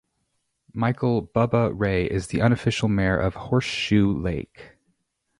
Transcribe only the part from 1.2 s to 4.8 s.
"Bubba" Ray is the unofficial Mayor of Horseshoe Lake.